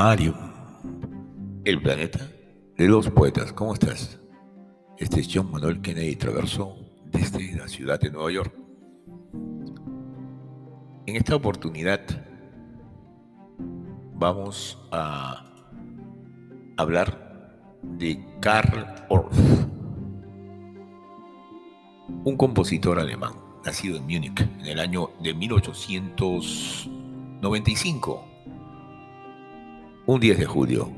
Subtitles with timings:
[0.00, 0.32] Mario,
[1.64, 2.20] el planeta
[2.76, 3.52] de los poetas.
[3.52, 4.20] ¿Cómo estás?
[4.96, 6.76] Este es John Manuel Kennedy Traverso
[7.06, 8.54] desde la ciudad de Nueva York.
[11.04, 12.00] En esta oportunidad
[14.14, 15.44] vamos a
[16.76, 19.36] hablar de Karl Orff,
[22.22, 23.32] un compositor alemán
[23.64, 28.27] nacido en Múnich en el año de 1895
[30.08, 30.90] un 10 de julio,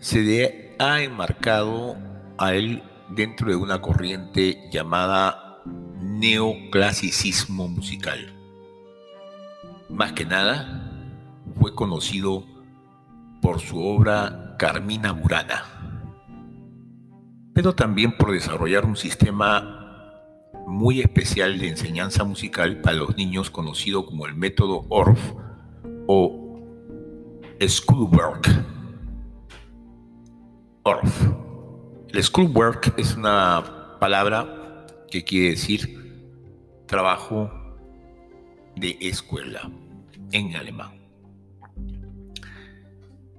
[0.00, 1.96] se ha enmarcado
[2.38, 5.62] a él dentro de una corriente llamada
[6.02, 8.34] neoclasicismo musical.
[9.88, 10.90] Más que nada,
[11.60, 12.44] fue conocido
[13.40, 15.62] por su obra Carmina Burana,
[17.54, 20.10] pero también por desarrollar un sistema
[20.66, 25.32] muy especial de enseñanza musical para los niños conocido como el método Orff
[26.08, 26.45] o
[27.60, 28.48] Schoolwork.
[30.82, 31.26] Orff.
[32.12, 37.50] El schoolwork es una palabra que quiere decir trabajo
[38.76, 39.70] de escuela
[40.32, 41.00] en alemán.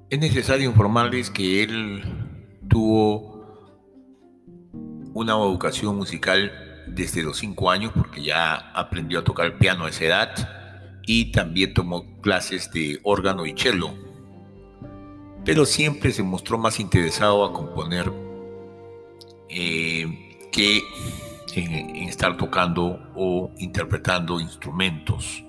[0.09, 2.03] Es necesario informarles que él
[2.67, 3.37] tuvo
[5.13, 6.51] una educación musical
[6.87, 11.73] desde los 5 años porque ya aprendió a tocar piano a esa edad y también
[11.75, 14.06] tomó clases de órgano y cello
[15.47, 18.11] pero siempre se mostró más interesado a componer
[19.47, 20.83] eh, que
[21.55, 25.45] en, estar tocando o interpretando instrumentos.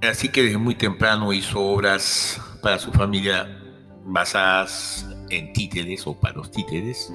[0.00, 3.60] Así que desde muy temprano hizo obras para su familia
[4.06, 7.12] basadas en títeres o para los títeres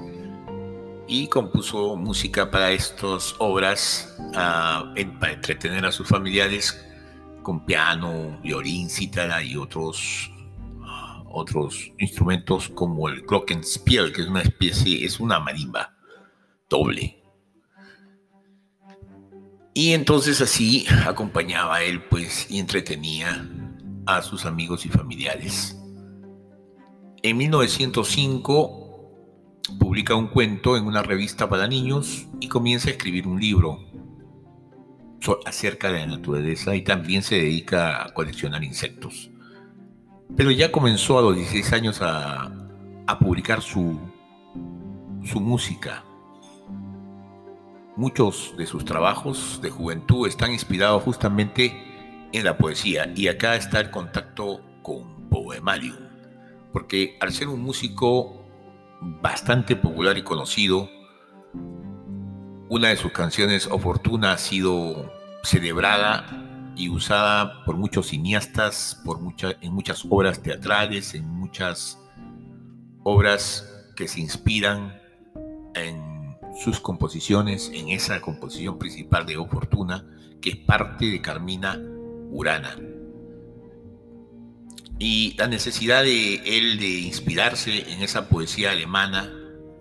[1.08, 6.80] y compuso música para estas obras ah, para entretener a sus familiares
[7.42, 10.30] con piano, violín, cítara y otros
[11.34, 15.96] otros instrumentos como el glockenspiel, que es una especie, es una marimba
[16.68, 17.22] doble.
[19.74, 23.50] Y entonces así acompañaba a él, pues, y entretenía
[24.06, 25.76] a sus amigos y familiares.
[27.22, 28.84] En 1905
[29.78, 33.80] publica un cuento en una revista para niños y comienza a escribir un libro
[35.46, 39.30] acerca de la naturaleza y también se dedica a coleccionar insectos.
[40.36, 42.50] Pero ya comenzó a los 16 años a,
[43.20, 44.00] publicar su,
[45.34, 46.04] música.
[47.96, 53.80] Muchos de sus trabajos de juventud están inspirados justamente en la poesía y acá está
[53.80, 55.96] el contacto con Poemarium,
[56.72, 58.44] porque al ser un músico
[59.00, 60.90] bastante popular y conocido,
[62.68, 65.12] una de sus canciones, Oportuna, ha sido
[65.44, 69.20] celebrada y usada por muchos cineastas, por
[69.60, 71.98] en muchas obras teatrales, en muchas
[73.02, 75.00] obras que se inspiran
[75.74, 80.06] en sus composiciones, en esa composición principal de Oportuna,
[80.40, 81.80] que es parte de Carmina
[82.30, 82.76] Urana.
[84.98, 89.32] Y la necesidad de él de inspirarse en esa poesía alemana,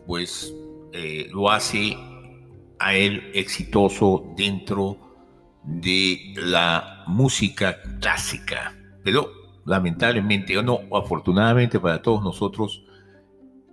[0.08, 0.54] pues
[0.92, 1.96] eh, lo hace
[2.80, 5.13] a él exitoso dentro
[5.64, 9.30] de la música clásica, pero
[9.66, 12.84] lamentablemente o no, afortunadamente para todos nosotros,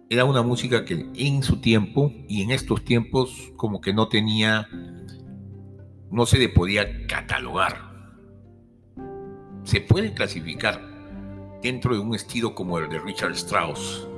[0.08, 4.68] era una música que en su tiempo y en estos tiempos como que no tenía,
[6.10, 7.90] no se le podía catalogar.
[9.62, 10.80] Se puede clasificar
[11.62, 14.08] dentro de un estilo como el de Richard Strauss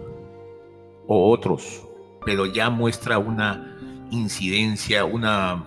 [1.06, 1.86] o otros,
[2.24, 3.76] pero ya muestra una
[4.10, 5.66] incidencia, una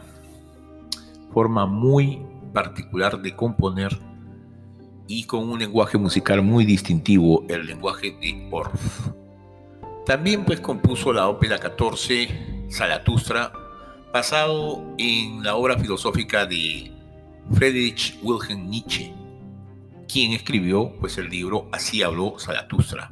[1.35, 2.22] forma muy
[2.53, 4.00] particular de componer
[5.06, 9.09] y con un lenguaje musical muy distintivo, el lenguaje de Orff.
[10.06, 13.51] También pues compuso la ópera 14, Zaratustra,
[14.13, 16.89] basado en la obra filosófica de
[17.51, 19.13] Friedrich Wilhelm Nietzsche,
[20.07, 23.12] quien escribió pues el libro Así habló Zaratustra.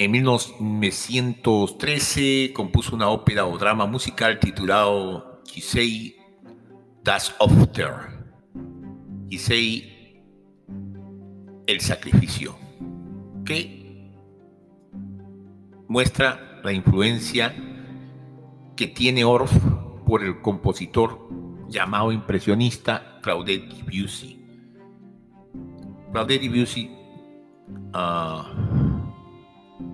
[0.00, 5.28] En 1913 compuso una ópera o drama musical titulado
[7.08, 7.90] das Ofter.
[9.30, 10.52] Gisei
[11.66, 12.54] el sacrificio.
[13.46, 14.12] Que
[15.88, 17.54] muestra la influencia
[18.76, 19.56] que tiene Orff
[20.04, 21.30] por el compositor
[21.70, 24.44] llamado impresionista Claudette Debussy.
[26.12, 26.90] Claudette Debussy
[27.94, 28.52] ah,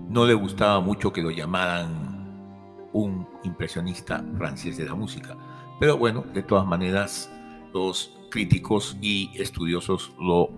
[0.09, 5.37] no le gustaba mucho que lo llamaran un impresionista francés de la música.
[5.79, 7.31] Pero bueno, de todas maneras,
[7.73, 10.49] los críticos y estudiosos lo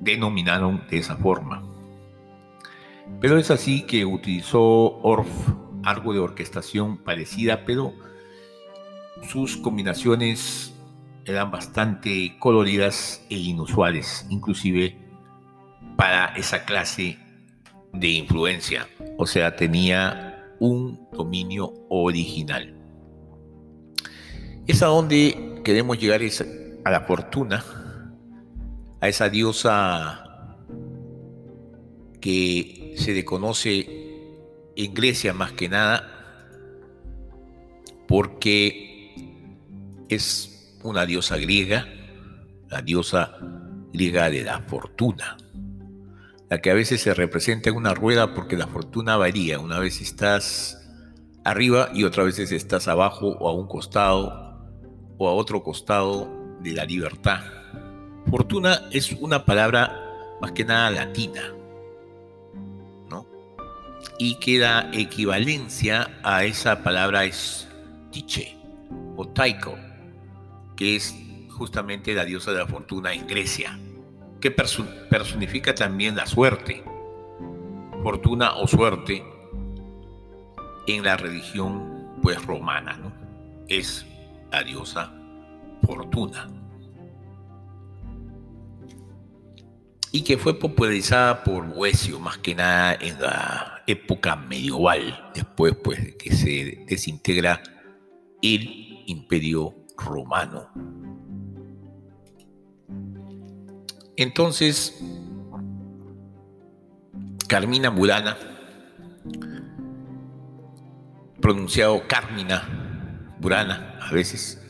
[0.00, 1.62] denominaron de esa forma.
[3.20, 5.28] Pero es así que utilizó Orff
[5.84, 7.92] algo de orquestación parecida, pero
[9.28, 10.74] sus combinaciones
[11.24, 14.96] eran bastante coloridas e inusuales, inclusive
[15.96, 17.18] para esa clase
[17.92, 18.88] de influencia.
[19.18, 22.77] O sea, tenía un dominio original.
[24.68, 26.44] Es a donde queremos llegar es
[26.84, 27.64] a la fortuna,
[29.00, 30.56] a esa diosa
[32.20, 33.88] que se le conoce
[34.76, 36.04] en Grecia más que nada,
[38.06, 39.14] porque
[40.10, 41.88] es una diosa griega,
[42.68, 43.38] la diosa
[43.94, 45.38] griega de la fortuna,
[46.50, 50.02] la que a veces se representa en una rueda porque la fortuna varía, una vez
[50.02, 50.90] estás
[51.42, 54.47] arriba y otra vez estás abajo o a un costado
[55.18, 56.28] o a otro costado
[56.60, 57.40] de la libertad.
[58.30, 61.54] Fortuna es una palabra más que nada latina,
[64.18, 67.68] y que da equivalencia a esa palabra es
[68.10, 68.56] Tiche
[69.16, 69.76] o Taiko,
[70.76, 71.14] que es
[71.50, 73.78] justamente la diosa de la fortuna en Grecia,
[74.40, 76.82] que personifica también la suerte,
[78.02, 79.24] fortuna o suerte
[80.86, 83.12] en la religión pues romana, ¿no?
[83.68, 84.06] Es
[84.50, 85.12] la diosa
[85.82, 86.48] fortuna.
[90.10, 96.02] y que fue popularizada por Boesio más que nada en la época medieval, después pues
[96.02, 97.62] de que se desintegra
[98.42, 100.68] el imperio romano.
[104.16, 105.00] Entonces,
[107.46, 108.36] Carmina Burana,
[111.40, 112.87] pronunciado Carmina
[113.40, 114.60] Burana a veces,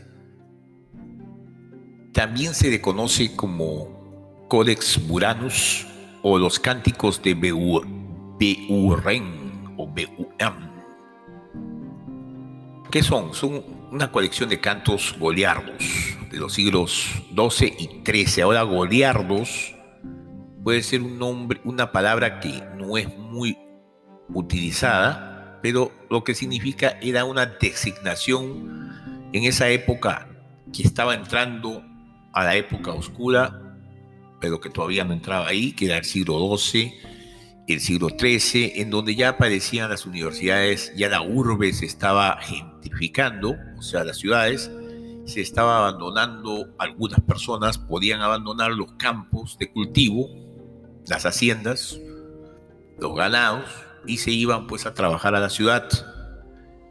[2.13, 5.87] también se le conoce como Codex Buranus
[6.23, 8.15] o los cánticos de Beuren
[9.77, 10.69] o Beuram.
[12.91, 13.35] ¿Qué son?
[13.35, 13.63] Son
[13.93, 18.43] una colección de cantos goliardos de los siglos XII y XIII.
[18.43, 19.75] Ahora goliardos
[20.65, 23.57] puede ser un nombre, una palabra que no es muy
[24.33, 28.93] utilizada, pero lo que significa era una designación
[29.33, 30.29] en esa época
[30.73, 31.83] que estaba entrando
[32.33, 33.69] a la época oscura
[34.41, 36.95] pero que todavía no entraba ahí, que era el siglo XII,
[37.67, 43.57] el siglo XIII, en donde ya aparecían las universidades, ya la urbe se estaba gentrificando,
[43.77, 44.71] o sea, las ciudades,
[45.27, 50.29] se estaba abandonando, algunas personas podían abandonar los campos de cultivo,
[51.07, 51.99] las haciendas,
[52.99, 53.65] los ganados,
[54.09, 55.89] y se iban pues a trabajar a la ciudad.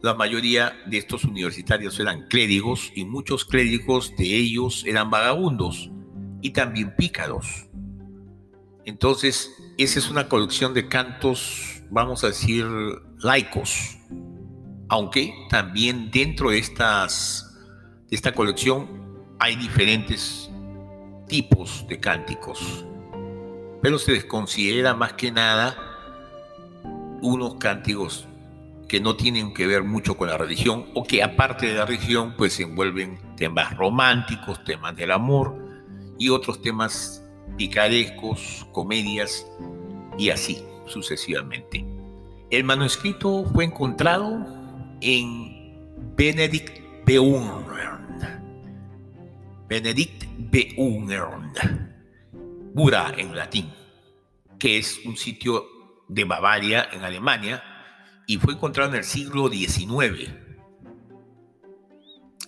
[0.02, 5.90] La mayoría de estos universitarios eran clérigos y muchos clérigos de ellos eran vagabundos
[6.42, 7.68] y también pícaros.
[8.86, 12.66] Entonces, esa es una colección de cantos, vamos a decir,
[13.18, 13.98] laicos,
[14.88, 17.58] aunque también dentro de, estas,
[18.10, 20.50] de esta colección hay diferentes
[21.28, 22.86] tipos de cánticos,
[23.82, 25.87] pero se les considera más que nada
[27.22, 28.28] unos cánticos
[28.88, 32.36] que no tienen que ver mucho con la religión o que aparte de la religión
[32.38, 35.68] pues envuelven temas románticos, temas del amor,
[36.18, 37.24] y otros temas
[37.58, 39.46] picarescos, comedias
[40.18, 41.86] y así sucesivamente.
[42.50, 44.46] El manuscrito fue encontrado
[45.02, 45.76] en
[46.16, 48.08] Benedict Beungern.
[49.68, 51.54] Benedict Beungern.
[52.74, 53.70] Bura en latín,
[54.60, 55.66] que es un sitio
[56.08, 57.64] de Bavaria en Alemania
[58.26, 60.48] y fue encontrado en el siglo XIX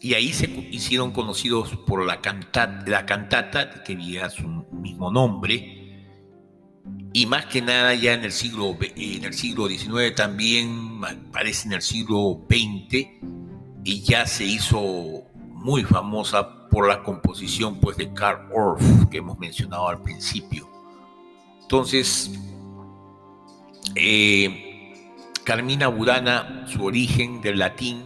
[0.02, 5.76] y ahí se hicieron conocidos por la, cantata, la cantata, que lleva su mismo nombre,
[7.12, 11.02] y más que nada ya en el siglo, en el siglo XIX también,
[11.32, 13.08] parece en el siglo XX,
[13.84, 19.38] y ya se hizo muy famosa por la composición pues, de Karl Orff, que hemos
[19.38, 20.70] mencionado al principio.
[21.62, 22.32] Entonces,
[23.96, 24.94] eh,
[25.44, 28.04] Carmina Burana, su origen del latín,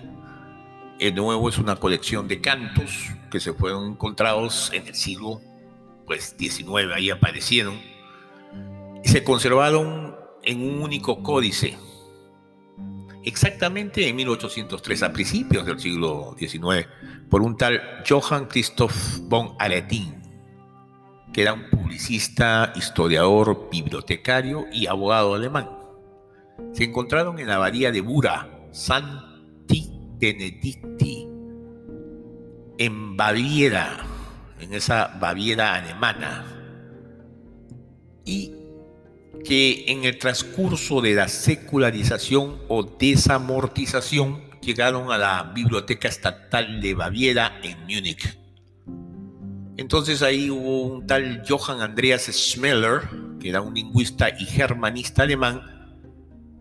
[0.99, 5.41] de nuevo es una colección de cantos que se fueron encontrados en el siglo
[6.05, 7.79] pues, XIX, ahí aparecieron,
[9.03, 11.77] y se conservaron en un único códice,
[13.23, 16.87] exactamente en 1803, a principios del siglo XIX,
[17.29, 20.21] por un tal Johann Christoph von Aretin,
[21.33, 25.69] que era un historiador, bibliotecario y abogado alemán.
[26.73, 29.33] Se encontraron en la abadía de Bura, San
[30.19, 31.27] Benedicti,
[32.77, 34.05] en Baviera,
[34.59, 36.45] en esa Baviera alemana,
[38.23, 38.53] y
[39.43, 46.93] que en el transcurso de la secularización o desamortización llegaron a la Biblioteca Estatal de
[46.93, 48.42] Baviera en Múnich.
[49.77, 53.01] Entonces ahí hubo un tal Johann Andreas Schmeller,
[53.39, 55.61] que era un lingüista y germanista alemán,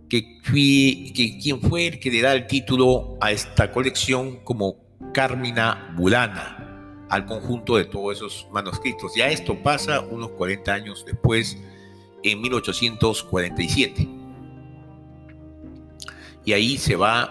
[0.08, 4.76] que, quien fue el que le da el título a esta colección como
[5.12, 9.14] Carmina Burana, al conjunto de todos esos manuscritos.
[9.14, 11.58] Ya esto pasa unos 40 años después,
[12.22, 14.08] en 1847.
[16.44, 17.22] Y ahí se va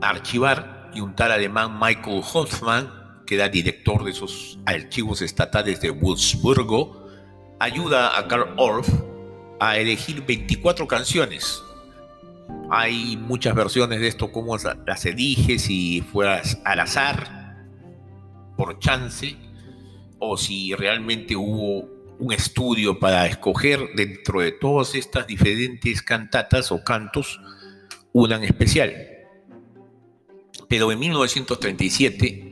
[0.00, 3.01] a archivar y un tal alemán Michael Hoffmann
[3.36, 7.06] que director de esos archivos estatales de Wurzburgo,
[7.58, 8.88] ayuda a Karl Orff
[9.58, 11.62] a elegir 24 canciones.
[12.70, 17.56] Hay muchas versiones de esto, cómo las elige, si fueras al azar,
[18.56, 19.36] por chance,
[20.18, 26.84] o si realmente hubo un estudio para escoger dentro de todas estas diferentes cantatas o
[26.84, 27.40] cantos
[28.12, 28.94] una en especial.
[30.68, 32.51] Pero en 1937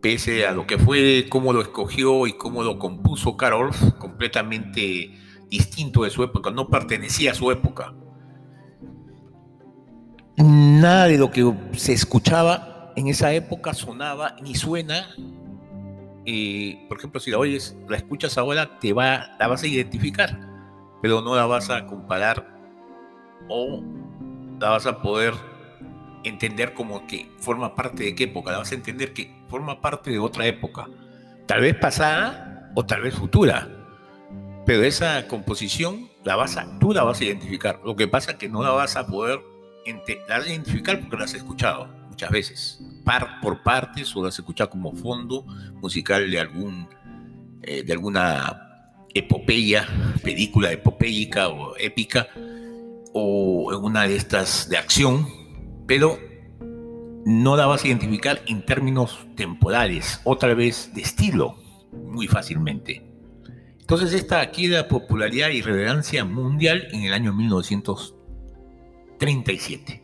[0.00, 5.12] pese a lo que fue, cómo lo escogió y cómo lo compuso Karol, completamente
[5.48, 7.94] distinto de su época, no pertenecía a su época.
[10.36, 15.08] Nada de lo que se escuchaba en esa época sonaba ni suena.
[16.24, 20.38] Eh, por ejemplo, si la oyes, la escuchas ahora, te va, la vas a identificar,
[21.02, 22.58] pero no la vas a comparar
[23.48, 23.82] o
[24.60, 25.34] la vas a poder
[26.24, 30.10] entender como que forma parte de qué época, la vas a entender que forma parte
[30.10, 30.88] de otra época,
[31.46, 33.68] tal vez pasada o tal vez futura,
[34.66, 37.80] pero esa composición la vas a, tú la vas a identificar.
[37.84, 39.40] Lo que pasa es que no la vas a poder
[40.46, 44.92] identificar porque la has escuchado muchas veces, par por partes o la has escuchado como
[44.92, 45.44] fondo
[45.80, 46.88] musical de algún
[47.62, 49.88] eh, de alguna epopeya,
[50.22, 52.28] película epopéica o épica
[53.12, 55.39] o en una de estas de acción
[55.90, 56.18] pero
[57.26, 61.56] no la vas a identificar en términos temporales, otra vez de estilo,
[61.92, 63.04] muy fácilmente.
[63.80, 70.00] Entonces esta adquiere popularidad y relevancia mundial en el año 1937.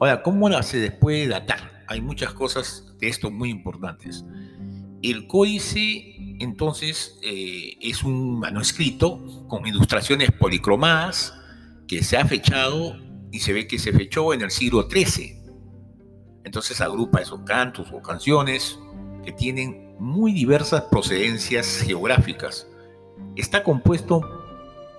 [0.00, 1.84] Ahora, ¿cómo la se puede datar?
[1.86, 4.24] Hay muchas cosas de esto muy importantes.
[5.00, 11.32] El códice, entonces, eh, es un manuscrito con ilustraciones policromadas
[11.86, 12.96] que se ha fechado
[13.32, 15.40] y se ve que se fechó en el siglo XIII.
[16.44, 18.78] Entonces agrupa esos cantos o canciones
[19.24, 22.66] que tienen muy diversas procedencias geográficas.
[23.36, 24.22] Está compuesto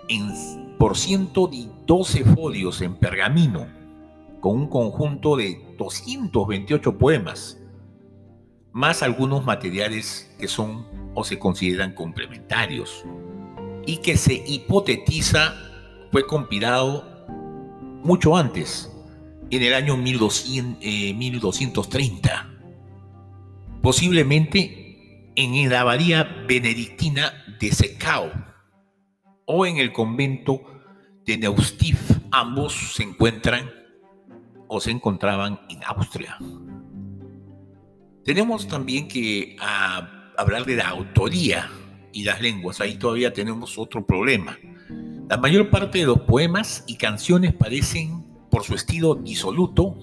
[0.07, 3.67] en, por 112 folios en pergamino,
[4.39, 7.57] con un conjunto de 228 poemas,
[8.71, 13.03] más algunos materiales que son o se consideran complementarios,
[13.85, 15.55] y que se hipotetiza
[16.11, 17.10] fue compilado
[18.03, 18.91] mucho antes,
[19.49, 22.35] en el año 1230, eh,
[23.81, 24.81] posiblemente
[25.35, 28.31] en la abadía benedictina de Secao
[29.45, 30.61] o en el convento
[31.25, 32.19] de Neustift.
[32.31, 33.69] Ambos se encuentran
[34.67, 36.37] o se encontraban en Austria.
[38.23, 41.69] Tenemos también que ah, hablar de la autoría
[42.13, 42.79] y las lenguas.
[42.79, 44.57] Ahí todavía tenemos otro problema.
[45.31, 49.95] La mayor parte de los poemas y canciones parecen, por su estilo disoluto,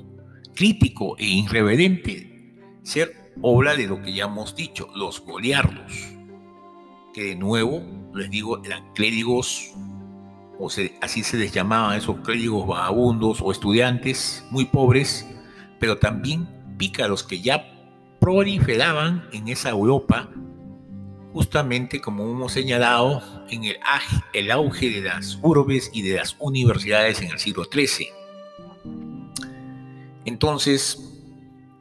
[0.54, 5.92] crítico e irreverente, ser obra de lo que ya hemos dicho, los goliardos,
[7.12, 7.82] que de nuevo,
[8.14, 9.75] les digo, eran clérigos,
[10.58, 10.70] o
[11.02, 15.28] así se les llamaban esos clérigos vagabundos o estudiantes muy pobres,
[15.78, 17.66] pero también pícaros que ya
[18.18, 20.30] proliferaban en esa Europa
[21.38, 27.30] justamente como hemos señalado en el, auge de las urbes y de las universidades en
[27.30, 28.09] el siglo XIII.
[30.25, 30.99] Entonces,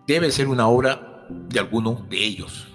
[0.06, 2.68] debe ser una obra de alguno de ellos.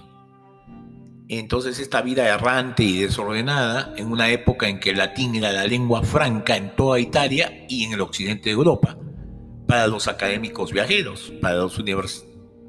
[1.29, 5.69] Entonces, esta vida errante y desordenada, en una época en que el latín era la
[5.69, 8.99] lengua franca en toda Italia y en el occidente de Europa,
[9.69, 11.81] para los académicos viajeros, para, los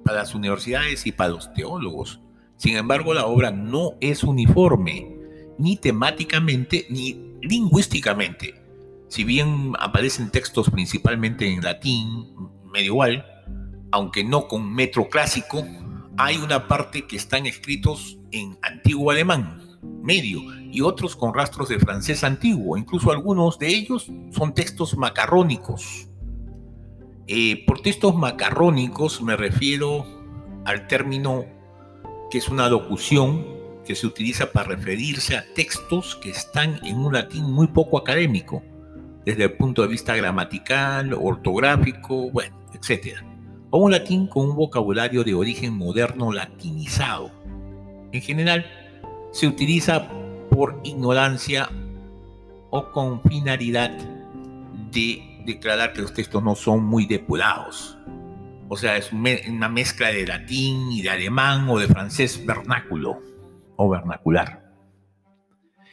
[0.05, 2.20] para las universidades y para los teólogos,
[2.63, 5.17] sin embargo, la obra no es uniforme,
[5.58, 8.55] ni temáticamente ni lingüísticamente.
[9.10, 12.25] Si bien aparecen textos principalmente en latín
[12.72, 13.25] medieval,
[13.91, 15.62] aunque no con metro clásico,
[16.15, 19.62] hay una parte que están escritos en antiguo alemán,
[20.01, 20.39] medio,
[20.72, 22.77] y otros con rastros de francés antiguo.
[22.77, 26.08] Incluso algunos de ellos son textos macarrónicos.
[27.27, 30.05] Eh, por textos macarrónicos me refiero
[30.63, 31.43] al término
[32.34, 33.46] que es una locución
[33.86, 38.63] que se utiliza para referirse a textos que están en un latín muy poco académico,
[39.24, 43.20] desde el punto de vista gramatical, ortográfico, bueno, etc.
[43.70, 47.30] O un latín con un vocabulario de origen moderno latinizado.
[48.12, 48.66] En general,
[49.32, 50.10] se utiliza
[50.50, 51.70] por ignorancia
[52.72, 53.92] o con finalidad
[54.92, 57.96] de declarar que los textos no son muy depurados.
[58.74, 63.22] O sea, es una mezcla de latín y de alemán o de francés vernáculo
[63.75, 64.63] o vernacular.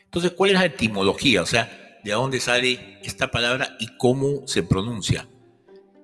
[0.05, 1.43] Entonces, ¿cuál es la etimología?
[1.43, 5.29] O sea, ¿de dónde sale esta palabra y cómo se pronuncia?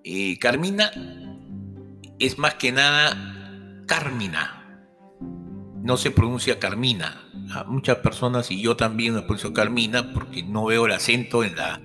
[0.04, 0.90] Eh, Carmina
[2.18, 3.16] es más que nada
[3.87, 4.85] Carmina.
[5.83, 7.23] No se pronuncia Carmina.
[7.54, 11.56] A muchas personas, y yo también me pronuncio Carmina porque no veo el acento en
[11.56, 11.80] la,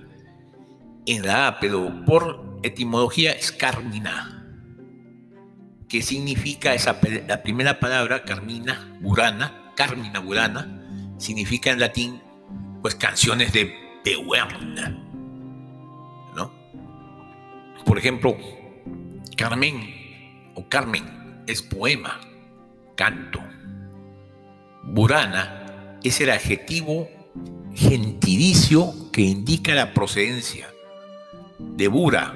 [1.06, 4.40] en la A, pero por etimología es Carmina.
[5.92, 9.72] ¿Qué significa esa, la primera palabra, Carmina, Burana?
[9.76, 10.80] Carmina Burana,
[11.18, 12.22] significa en latín,
[12.80, 14.88] pues canciones de Pehuerna,
[16.34, 16.50] ¿no?
[17.84, 18.34] Por ejemplo,
[19.36, 19.84] Carmen
[20.54, 22.18] o Carmen es poema,
[22.96, 23.40] canto.
[24.84, 27.06] Burana es el adjetivo
[27.74, 30.68] gentilicio que indica la procedencia
[31.58, 32.32] de Bura,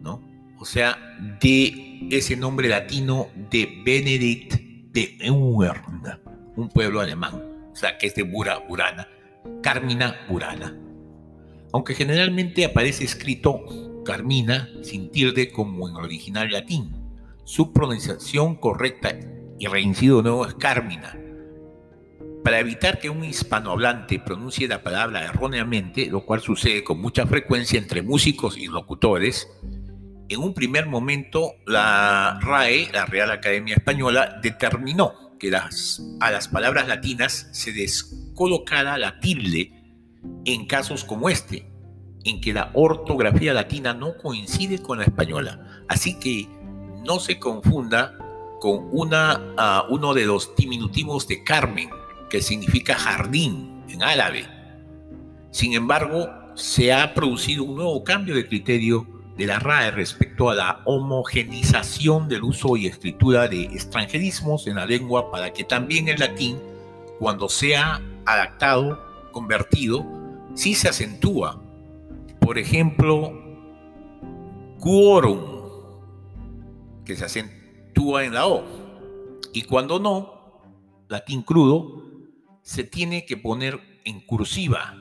[0.00, 0.22] ¿no?
[0.58, 0.96] O sea,
[1.38, 4.54] de ese nombre latino de Benedict
[4.92, 7.34] de un pueblo alemán,
[7.72, 9.08] o sea, que es de Bura, Burana,
[9.62, 10.76] Carmina Burana.
[11.72, 16.96] Aunque generalmente aparece escrito Carmina sin tilde como en el original latín,
[17.44, 19.14] su pronunciación correcta
[19.58, 21.18] y reincido nuevo es Carmina.
[22.42, 27.78] Para evitar que un hispanohablante pronuncie la palabra erróneamente, lo cual sucede con mucha frecuencia
[27.78, 29.48] entre músicos y locutores,
[30.28, 36.48] en un primer momento la RAE, la Real Academia Española, determinó que las, a las
[36.48, 39.72] palabras latinas se descolocara la tilde
[40.44, 41.70] en casos como este,
[42.24, 45.84] en que la ortografía latina no coincide con la española.
[45.88, 46.48] Así que
[47.04, 48.18] no se confunda
[48.60, 51.88] con una, uno de los diminutivos de Carmen,
[52.28, 54.46] que significa jardín en árabe.
[55.52, 60.54] Sin embargo, se ha producido un nuevo cambio de criterio de la RAE respecto a
[60.56, 66.18] la homogenización del uso y escritura de extranjerismos en la lengua para que también el
[66.18, 66.58] latín,
[67.20, 70.04] cuando sea adaptado, convertido,
[70.54, 71.62] sí se acentúa.
[72.40, 73.32] Por ejemplo,
[74.80, 75.40] quorum,
[77.04, 78.64] que se acentúa en la O.
[79.52, 80.62] Y cuando no,
[81.08, 82.02] latín crudo,
[82.62, 84.96] se tiene que poner en cursiva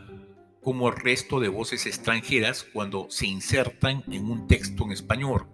[0.68, 5.48] como el resto de voces extranjeras cuando se insertan en un texto en español.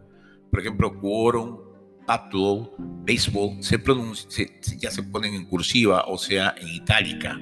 [0.49, 1.60] Por ejemplo, quorum,
[2.08, 4.47] paddle, baseball, se pronuncia,
[4.80, 7.36] ya se ponen en cursiva, o sea, en itálica,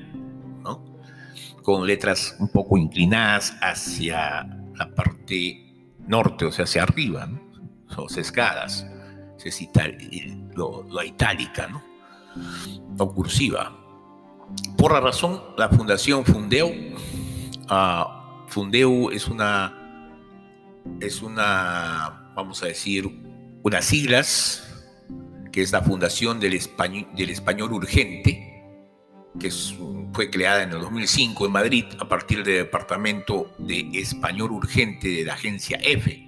[0.62, 0.84] ¿no?
[1.64, 4.44] con letras un poco inclinadas hacia
[4.76, 7.40] la parte norte, o sea, hacia arriba, ¿no?
[7.96, 8.86] o sesgadas,
[9.46, 9.70] es
[10.58, 11.82] lo, lo itálica, ¿no?
[12.98, 13.78] o cursiva.
[14.78, 16.70] Por la razón, la Fundación Fundeo
[18.48, 19.74] Fundeu es una,
[21.00, 23.08] es una, vamos a decir,
[23.64, 24.68] unas siglas,
[25.54, 28.62] que es la Fundación del Español, Urgente,
[29.40, 29.50] que
[30.12, 35.24] fue creada en el 2005 en Madrid a partir del Departamento de Español Urgente de
[35.24, 36.28] la agencia EFE,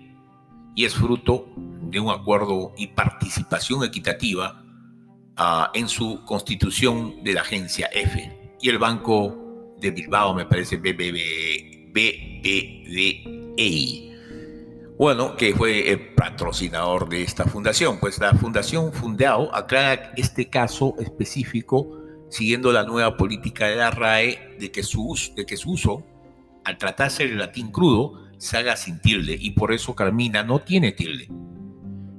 [0.76, 4.64] y es fruto de un acuerdo y participación equitativa
[5.36, 8.56] ah, en su constitución de la agencia EFE.
[8.62, 9.43] Y el Banco
[9.84, 13.20] de Bilbao, me parece, BBB, BBDEI.
[14.98, 18.00] Bueno, que fue el patrocinador de esta fundación.
[18.00, 24.56] Pues la Fundación Fundao aclara este caso específico siguiendo la nueva política de la RAE
[24.60, 26.04] de que su, de que su uso,
[26.64, 31.28] al tratarse el latín crudo, se sin tilde y por eso Carmina no tiene tilde.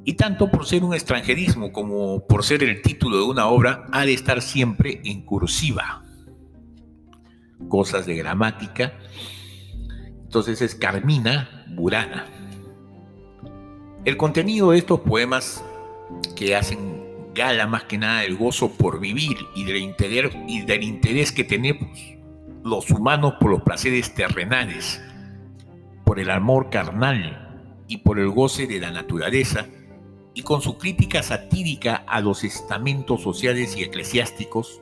[0.05, 4.05] Y tanto por ser un extranjerismo como por ser el título de una obra, ha
[4.05, 6.04] de estar siempre en cursiva
[7.69, 8.95] cosas de gramática.
[10.23, 12.27] Entonces es Carmina Burana.
[14.05, 15.65] El contenido de estos poemas
[16.37, 20.83] que hacen gala más que nada del gozo por vivir y del interés, y del
[20.83, 21.89] interés que tenemos
[22.65, 25.03] los humanos por los placeres terrenales,
[26.05, 29.67] por el amor carnal y por el goce de la naturaleza,
[30.35, 34.81] y con su crítica satírica a los estamentos sociales y eclesiásticos,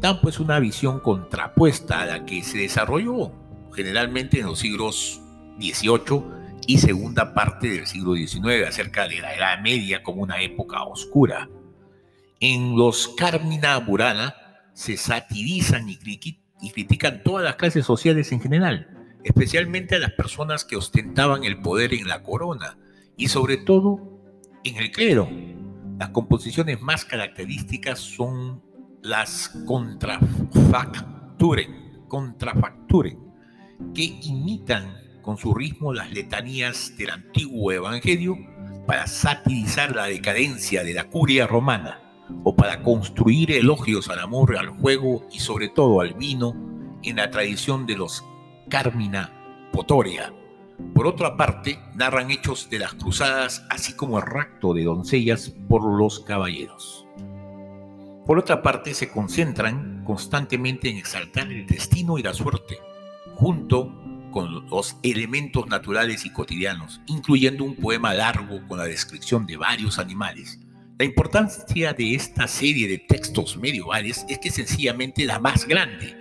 [0.00, 3.32] dan pues una visión contrapuesta a la que se desarrolló
[3.74, 5.20] generalmente en los siglos
[5.58, 6.22] XVIII
[6.66, 11.48] y segunda parte del siglo XIX acerca de la Edad Media como una época oscura.
[12.40, 14.34] En los Carmina Burana
[14.72, 15.98] se satirizan y,
[16.60, 18.88] y critican todas las clases sociales en general,
[19.24, 22.78] especialmente a las personas que ostentaban el poder en la corona
[23.16, 24.20] y sobre todo
[24.64, 25.28] en el clero.
[25.98, 28.62] Las composiciones más características son
[29.04, 31.84] las contrafacturen,
[33.94, 38.38] que imitan con su ritmo las letanías del antiguo evangelio
[38.86, 42.00] para satirizar la decadencia de la curia romana
[42.44, 46.54] o para construir elogios al amor, al juego y sobre todo al vino
[47.02, 48.24] en la tradición de los
[48.70, 50.32] Carmina Potoria.
[50.94, 55.84] Por otra parte, narran hechos de las cruzadas, así como el rapto de doncellas por
[55.84, 57.04] los caballeros.
[58.26, 62.78] Por otra parte, se concentran constantemente en exaltar el destino y la suerte,
[63.34, 63.92] junto
[64.32, 69.98] con los elementos naturales y cotidianos, incluyendo un poema largo con la descripción de varios
[69.98, 70.58] animales.
[70.98, 76.16] La importancia de esta serie de textos medievales es que sencillamente la más grande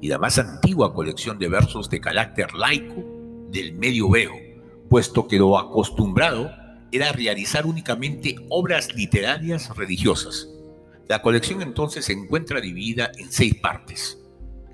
[0.00, 3.04] y la más antigua colección de versos de carácter laico
[3.50, 4.34] del medioveo,
[4.88, 6.52] puesto que lo acostumbrado
[6.92, 10.48] era realizar únicamente obras literarias religiosas
[11.10, 14.16] la colección entonces se encuentra dividida en seis partes.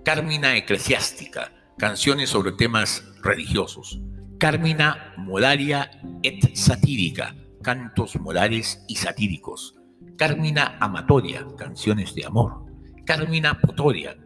[0.04, 4.02] Carmina eclesiástica, canciones sobre temas religiosos.
[4.38, 5.90] Carmina modaria
[6.22, 9.76] et satírica, cantos morales y satíricos.
[10.18, 12.66] Carmina amatoria, canciones de amor.
[13.06, 14.18] Carmina potoria,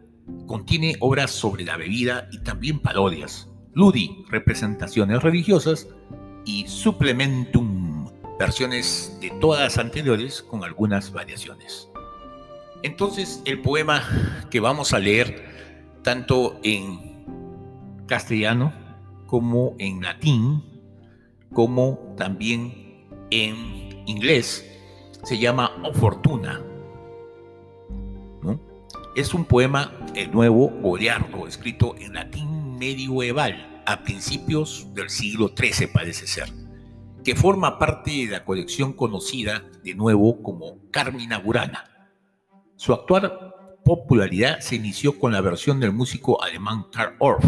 [0.47, 3.47] contiene obras sobre la bebida y también parodias.
[3.73, 5.87] Ludi, representaciones religiosas.
[6.43, 11.90] Y Supplementum, versiones de todas anteriores con algunas variaciones.
[12.83, 14.03] Entonces, el poema
[14.49, 17.25] que vamos a leer, tanto en
[18.07, 18.73] castellano
[19.27, 20.63] como en latín,
[21.53, 24.67] como también en inglés,
[25.23, 26.61] se llama O Fortuna.
[29.15, 35.87] Es un poema, el nuevo Goliardo, escrito en latín medieval a principios del siglo XIII,
[35.87, 36.49] parece ser,
[37.23, 41.90] que forma parte de la colección conocida de nuevo como Carmina Burana
[42.81, 43.53] su actual
[43.85, 47.45] popularidad se inició con la versión del músico alemán Karl Orff.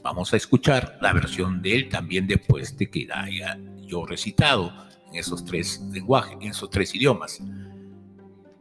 [0.00, 4.72] Vamos a escuchar la versión de él también después de que la haya yo recitado
[5.08, 7.42] en esos tres lenguajes, en esos tres idiomas.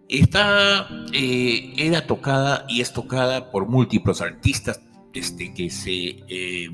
[0.07, 4.81] Esta eh, era tocada y es tocada por múltiples artistas
[5.13, 6.69] desde que se, eh,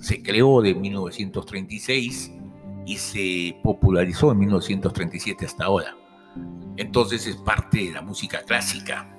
[0.00, 2.32] se creó de 1936
[2.86, 5.99] y se popularizó en 1937 hasta ahora
[6.76, 9.16] entonces es parte de la música clásica.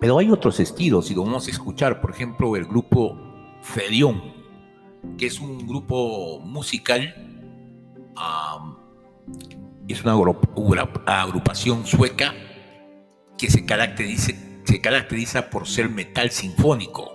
[0.00, 3.18] Pero hay otros estilos y lo vamos a escuchar, por ejemplo, el grupo
[3.62, 4.22] Fedión,
[5.16, 7.14] que es un grupo musical,
[9.88, 10.12] es una
[11.06, 12.34] agrupación sueca
[13.36, 14.32] que se caracteriza,
[14.64, 17.12] se caracteriza por ser metal sinfónico.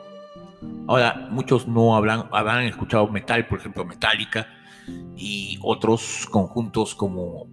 [0.87, 4.47] Ahora, muchos no hablan, habrán escuchado metal, por ejemplo, Metallica,
[5.15, 7.47] y otros conjuntos como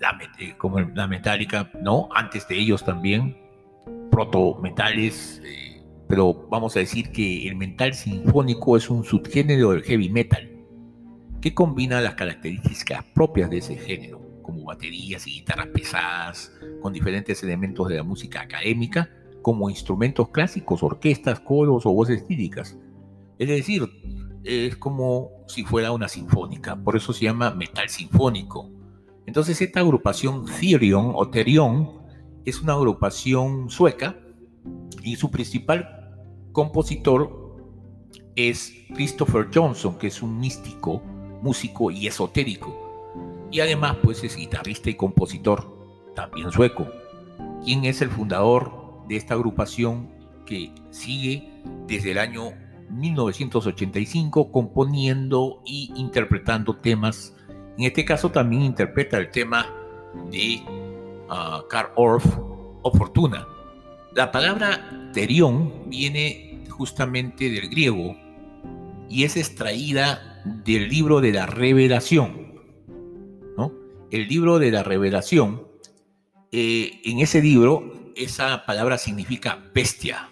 [0.00, 0.18] la,
[0.56, 2.08] como la metálica, ¿no?
[2.14, 3.36] Antes de ellos también,
[4.10, 10.08] proto-metales, eh, pero vamos a decir que el metal sinfónico es un subgénero del heavy
[10.08, 10.50] metal,
[11.40, 17.42] que combina las características propias de ese género, como baterías y guitarras pesadas, con diferentes
[17.42, 19.10] elementos de la música académica,
[19.42, 22.76] como instrumentos clásicos, orquestas, coros o voces líricas.
[23.38, 23.82] Es decir,
[24.44, 28.77] es como si fuera una sinfónica, por eso se llama metal sinfónico
[29.28, 32.00] entonces esta agrupación Therion o Therion
[32.46, 34.18] es una agrupación sueca
[35.02, 36.16] y su principal
[36.52, 37.54] compositor
[38.36, 41.02] es Christopher Johnson, que es un místico,
[41.42, 42.74] músico y esotérico.
[43.50, 45.76] Y además pues es guitarrista y compositor,
[46.14, 46.88] también sueco.
[47.62, 50.08] Quien es el fundador de esta agrupación
[50.46, 52.52] que sigue desde el año
[52.88, 57.34] 1985 componiendo y interpretando temas
[57.78, 59.72] en este caso también interpreta el tema
[60.32, 60.60] de
[61.28, 62.26] uh, Karl Orff
[62.82, 63.46] o Fortuna.
[64.14, 68.16] La palabra terión viene justamente del griego
[69.08, 72.48] y es extraída del libro de la revelación.
[74.10, 75.68] El libro de la revelación,
[76.50, 80.30] eh, en ese libro esa palabra significa bestia.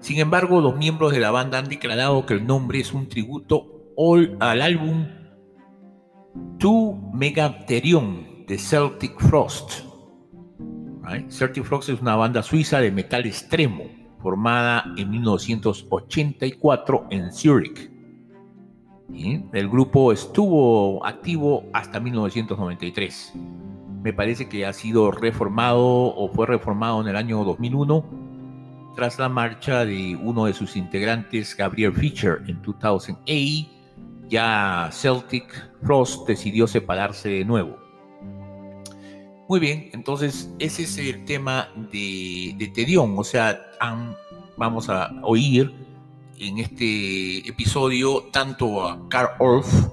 [0.00, 3.94] Sin embargo, los miembros de la banda han declarado que el nombre es un tributo
[4.38, 5.06] al álbum
[6.58, 9.84] Tu Megatherium de Celtic Frost.
[11.28, 13.84] Celtic Frost es una banda suiza de metal extremo
[14.20, 17.90] formada en 1984 en Zurich.
[19.52, 23.32] El grupo estuvo activo hasta 1993.
[24.02, 28.28] me parece que ha sido reformado o fue reformado en el año 2001
[28.94, 33.16] tras la marcha de uno de sus integrantes, Gabriel Fischer, en 2008,
[34.28, 35.44] ya Celtic
[35.82, 37.78] Frost decidió separarse de nuevo.
[39.48, 43.58] Muy bien, entonces ese es el tema de, de Tedión, o sea,
[44.58, 45.72] vamos a oír
[46.38, 49.88] en este episodio tanto a Carl Orff,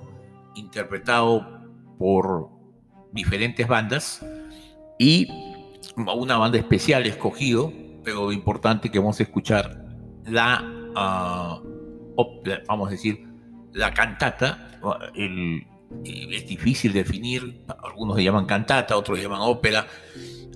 [0.55, 1.63] interpretado
[1.97, 2.49] por
[3.13, 4.25] diferentes bandas,
[4.99, 5.27] y
[5.95, 7.71] una banda especial escogido,
[8.03, 9.85] pero importante que vamos a escuchar
[10.25, 10.63] la,
[10.95, 11.61] ah,
[12.67, 13.24] vamos a decir,
[13.75, 14.79] la cantata,
[16.03, 19.85] es difícil definir, algunos llaman cantata, otros llaman ópera,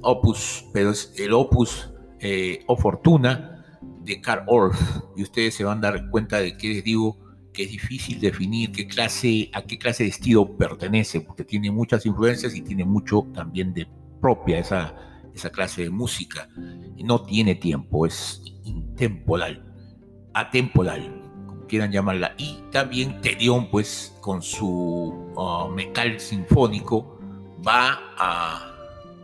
[0.01, 1.89] opus, pero es el opus
[2.21, 4.79] eh, o fortuna de Karl Orff,
[5.17, 7.17] y ustedes se van a dar cuenta de que les digo
[7.53, 12.05] que es difícil definir qué clase, a qué clase de estilo pertenece, porque tiene muchas
[12.05, 13.85] influencias y tiene mucho también de
[14.21, 14.95] propia esa,
[15.33, 16.47] esa clase de música.
[17.03, 19.65] No tiene tiempo, es intemporal,
[20.33, 21.18] atemporal,
[21.69, 22.33] quieran llamarla.
[22.37, 24.67] Y también Tedión, pues, con su
[25.35, 27.17] uh, metal sinfónico,
[27.65, 28.75] va a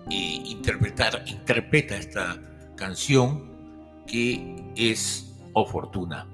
[0.10, 2.42] eh, interpretar, interpreta esta
[2.78, 3.52] canción
[4.08, 6.28] que es O Fortuna.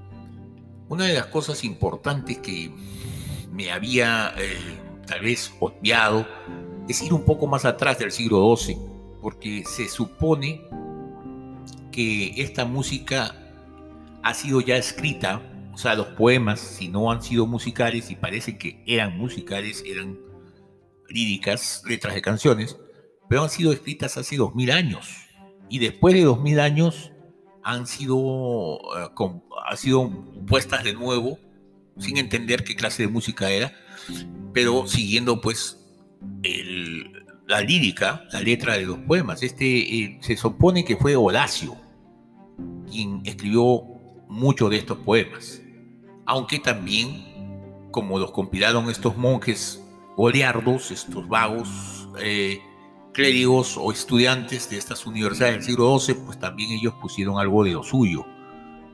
[0.90, 2.72] Una de las cosas importantes que
[3.52, 4.58] me había eh,
[5.08, 6.28] tal vez obviado
[6.88, 8.78] es ir un poco más atrás del siglo XII
[9.22, 10.62] porque se supone
[11.92, 13.36] que esta música
[14.24, 15.42] ha sido ya escrita,
[15.74, 20.20] o sea, los poemas, si no han sido musicales, y parece que eran musicales, eran
[21.10, 22.78] líricas, letras de canciones,
[23.30, 25.10] pero han sido escritas hace dos mil años.
[25.70, 27.12] Y después de dos mil años
[27.64, 29.12] han sido, uh,
[29.76, 30.10] sido
[30.46, 31.40] puestas de nuevo,
[31.98, 33.74] sin entender qué clase de música era,
[34.54, 35.78] pero siguiendo pues
[37.48, 39.44] la lírica, la letra de los poemas.
[39.44, 41.76] Este eh, se supone que fue Horacio
[42.90, 43.91] quien escribió
[44.32, 45.62] muchos de estos poemas,
[46.26, 49.84] aunque también, como los compilaron estos monjes
[50.16, 52.62] oleardos, estos vagos eh,
[53.14, 57.72] clérigos o estudiantes de estas universidades del siglo XII, pues también ellos pusieron algo de
[57.72, 58.26] lo suyo,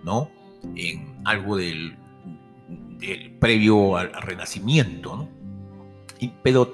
[0.04, 0.30] ¿no?
[0.76, 1.98] En algo del,
[3.40, 5.30] previo al, Renacimiento, ¿no?
[6.42, 6.66] pero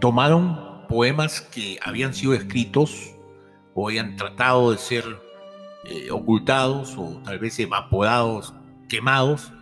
[0.00, 3.14] tomaron poemas que habían sido escritos
[3.74, 5.04] o habían tratado de ser
[5.90, 8.54] eh, ocultados o tal vez evaporados,
[8.88, 9.52] quemados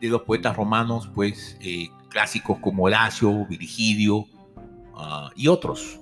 [0.00, 4.26] de los poetas romanos, pues eh, clásicos como Horacio, Virgilio
[4.94, 6.00] ah, y otros.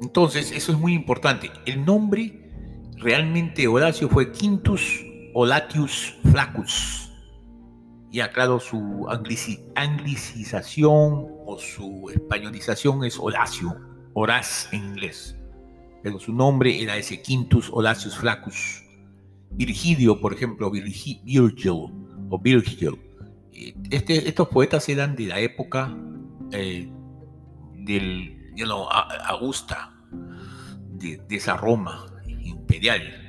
[0.00, 1.50] entonces, eso es muy importante.
[1.66, 2.50] El nombre
[2.96, 5.04] realmente Horacio fue Quintus
[5.34, 7.04] Olatius Flaccus
[8.14, 9.08] y claro, su
[9.74, 13.76] anglicización o su españolización es Horacio,
[14.12, 15.36] Horaz en inglés.
[16.04, 18.84] Pero su nombre era ese Quintus Horacius Flaccus.
[19.50, 21.20] Virgilio, por ejemplo, Virgil,
[22.28, 23.00] o Virgil.
[23.52, 25.96] Eh, este, estos poetas eran de la época
[26.52, 26.88] eh,
[27.78, 28.86] del, you know,
[29.28, 29.92] Augusta,
[30.92, 32.06] de, esa Roma
[32.42, 33.24] imperial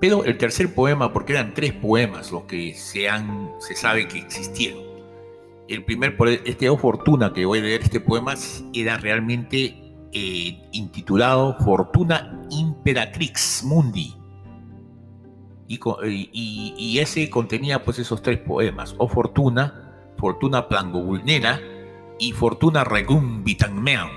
[0.00, 4.18] pero el tercer poema, porque eran tres poemas los que se, han, se sabe que
[4.18, 4.82] existieron.
[5.68, 8.34] El primer, este O Fortuna, que voy a leer este poema,
[8.74, 9.83] era realmente
[10.16, 14.14] eh, intitulado Fortuna Imperatrix Mundi.
[15.66, 21.60] Y, ese contenía pues esos tres poemas, O Fortuna, Fortuna Plangobulnera
[22.20, 24.08] y Fortuna Regum Vitanmeam.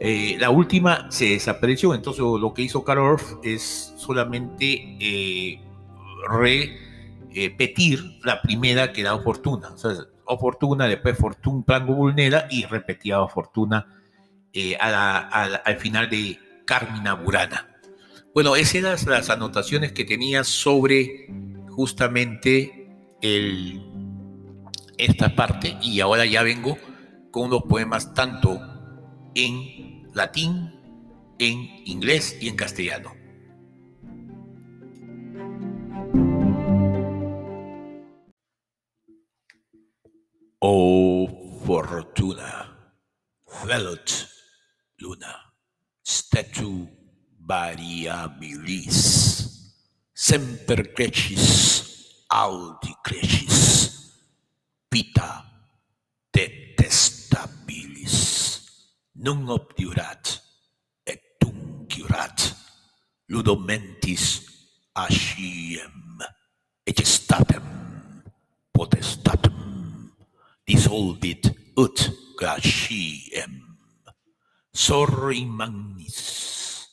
[0.00, 5.60] Eh, la última se desapareció, entonces lo que hizo Karl Orff es solamente eh,
[6.30, 9.72] repetir la primera que era Fortuna.
[9.74, 9.92] O sea,
[10.40, 14.01] Fortuna, después Fortuna Plango Vulnera y repetía Fortuna
[14.54, 17.68] eh, al final de Carmina Burana.
[18.34, 21.28] Bueno, esas eran las anotaciones que tenía sobre
[21.68, 22.88] justamente
[24.96, 26.78] esta parte y ahora ya vengo
[27.30, 28.60] con unos poemas tanto
[29.34, 30.72] en latín,
[31.38, 33.14] en inglés y en castellano.
[40.58, 41.28] Oh
[41.66, 42.76] fortuna,
[43.66, 44.31] velut
[45.02, 45.34] luna.
[46.02, 46.86] Statu
[47.46, 49.00] variabilis.
[50.14, 51.82] Semper crescis
[52.30, 53.90] audi crescis
[54.88, 55.44] pita
[56.30, 58.16] detestabilis.
[59.14, 60.42] Non obturat
[61.04, 62.54] et tuncurat
[63.26, 64.46] ludomentis
[64.94, 66.22] asciem
[66.86, 67.66] et statem
[68.70, 70.12] potestatem.
[70.66, 73.71] Dissolvit ut gratiam
[74.72, 76.88] sorri magnis,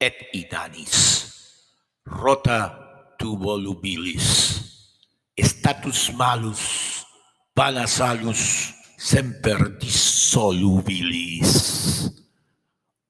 [0.00, 1.28] et idanis,
[2.06, 2.72] rota
[3.18, 4.56] tu volubilis,
[5.36, 7.04] status malus,
[7.52, 11.52] panasalus, semper dissolubilis,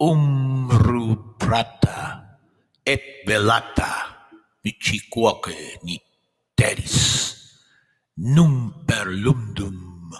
[0.02, 2.26] umru prata,
[2.84, 3.94] et velata,
[4.66, 6.98] miciquoque niteris,
[8.18, 10.10] num per lundum,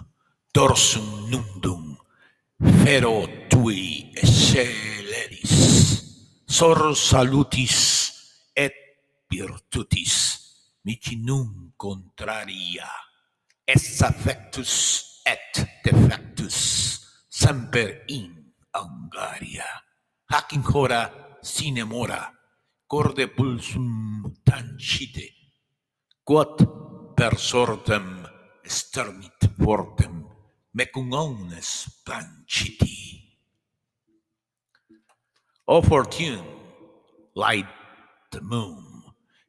[0.55, 1.90] dorsum nundum,
[2.61, 5.55] fero tui excelleris,
[6.45, 8.13] sor salutis
[8.55, 8.75] et
[9.31, 10.17] virtutis,
[10.85, 12.89] mici num contraria,
[13.65, 19.67] es affectus et defectus, semper in Angaria.
[20.31, 22.31] Hac in hora sine mora,
[22.87, 25.29] corde pulsum tancite,
[26.23, 28.21] quod per sortem
[28.63, 30.20] sternit fortem
[30.77, 33.23] omnes planciti.
[35.67, 36.45] O fortune,
[37.35, 37.67] light
[38.33, 39.03] the moon,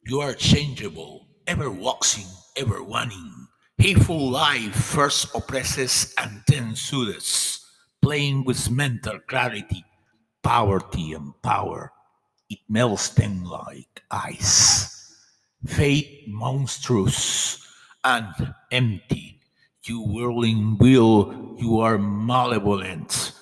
[0.04, 3.48] you are changeable, ever waxing, ever waning.
[3.78, 7.66] Hateful life first oppresses and then soothes,
[8.00, 9.84] playing with mental clarity,
[10.42, 11.92] poverty, and power.
[12.48, 15.16] It melts them like ice.
[15.66, 17.66] Fate monstrous
[18.04, 19.41] and empty.
[19.84, 23.32] You whirling wheel, you are malevolent.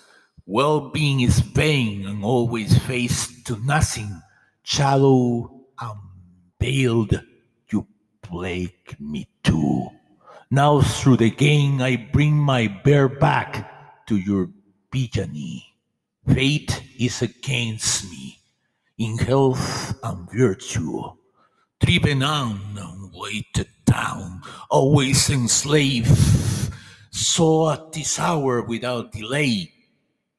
[0.46, 4.22] Well being is vain and always face to nothing.
[4.62, 6.00] Shallow and
[6.58, 7.20] veiled,
[7.70, 7.86] you
[8.22, 9.90] plague me too.
[10.50, 14.48] Now through the gain I bring my bear back to your
[14.90, 15.66] pigeony.
[16.26, 18.38] Fate is against me
[18.96, 21.02] in health and virtue.
[21.80, 22.58] Driven on
[23.12, 26.16] weighted down, always enslaved.
[27.10, 29.72] So at this hour without delay,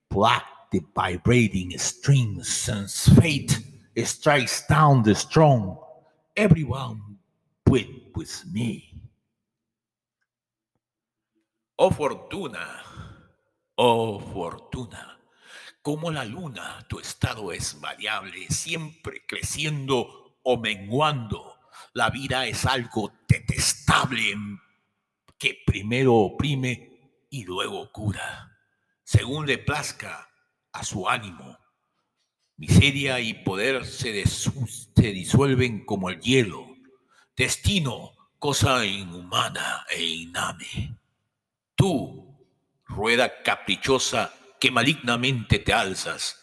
[0.09, 3.59] pluck the vibrating strings since fate
[4.03, 5.77] strikes down the strong.
[6.35, 7.17] Everyone
[7.65, 8.93] quit with me.
[11.77, 12.79] Oh fortuna,
[13.77, 15.17] oh fortuna,
[15.81, 21.50] como la luna, tu estado es variable, siempre creciendo o menguando.
[21.93, 24.35] La vida es algo detestable
[25.37, 26.89] que primero oprime
[27.29, 28.57] y luego cura,
[29.03, 30.29] según le plazca
[30.71, 31.57] a su ánimo.
[32.57, 36.77] Miseria y poder se, se disuelven como el hielo.
[37.35, 40.97] Destino, cosa inhumana e iname.
[41.75, 42.37] Tú,
[42.85, 46.40] rueda caprichosa que malignamente te alzas.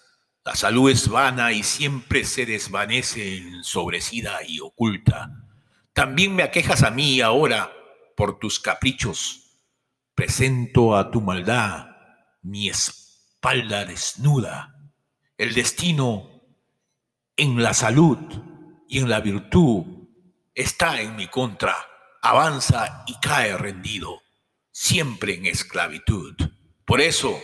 [0.48, 5.30] La salud es vana y siempre se desvanece ensobrecida y oculta.
[5.92, 7.70] También me aquejas a mí ahora
[8.16, 9.58] por tus caprichos.
[10.14, 11.88] Presento a tu maldad
[12.40, 14.74] mi espalda desnuda.
[15.36, 16.30] El destino
[17.36, 18.16] en la salud
[18.88, 19.84] y en la virtud
[20.54, 21.76] está en mi contra.
[22.22, 24.22] Avanza y cae rendido,
[24.72, 26.34] siempre en esclavitud.
[26.86, 27.38] Por eso,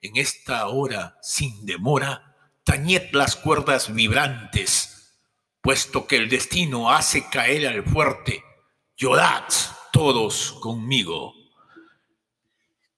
[0.00, 2.27] en esta hora sin demora,
[2.68, 5.16] tañed las cuerdas vibrantes,
[5.62, 8.44] puesto que el destino hace caer al fuerte.
[8.94, 9.44] Llorad
[9.90, 11.32] todos conmigo.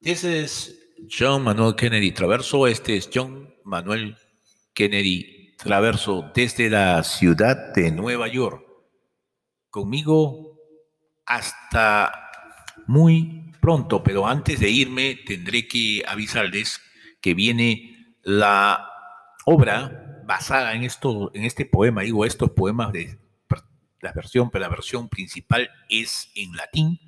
[0.01, 0.77] Ese es
[1.09, 2.67] John Manuel Kennedy Traverso.
[2.67, 4.17] Este es John Manuel
[4.75, 8.67] Kennedy Traverso desde la ciudad de Nueva York.
[9.71, 10.59] Conmigo
[11.27, 12.13] hasta
[12.89, 16.81] muy pronto, pero antes de irme tendré que avisarles
[17.21, 18.90] que viene la
[19.45, 22.03] obra basada en esto, en este poema.
[22.03, 23.19] Digo estos poemas de
[24.01, 26.99] la versión, pero la versión principal es en latín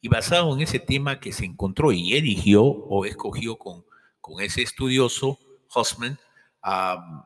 [0.00, 3.84] y basado en ese tema que se encontró y eligió o escogió con,
[4.20, 5.38] con ese estudioso
[5.72, 6.18] Hosman,
[6.64, 7.22] um,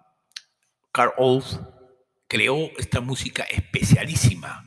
[0.93, 1.57] Carl Olf
[2.29, 4.62] creó esta música especialísima,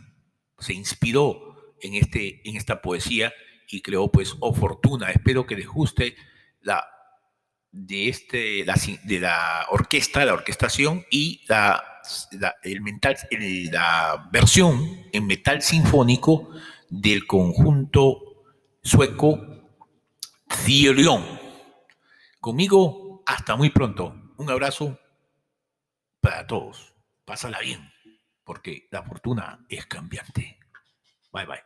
[0.57, 3.31] se inspiró en, este, en esta poesía
[3.69, 5.11] y creó pues Oh Fortuna.
[5.11, 6.15] Espero que les guste
[6.61, 6.85] la
[7.79, 12.01] de, este, la, de la orquesta, la orquestación y la,
[12.31, 13.17] la, el mental,
[13.71, 16.49] la versión en metal sinfónico
[16.89, 18.43] del conjunto
[18.81, 19.39] sueco
[20.65, 21.39] Therion.
[22.39, 24.15] Conmigo, hasta muy pronto.
[24.37, 24.99] Un abrazo
[26.21, 26.93] para todos.
[27.25, 27.91] Pásala bien,
[28.43, 30.57] porque la fortuna es cambiante.
[31.31, 31.63] Bye bye.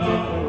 [0.00, 0.39] love.